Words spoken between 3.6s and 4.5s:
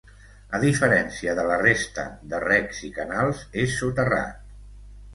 és soterrat.